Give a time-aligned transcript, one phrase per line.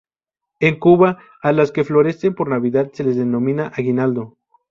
[0.59, 4.35] En Cuba, a las que florecen por Navidad se las denomina aguinaldo.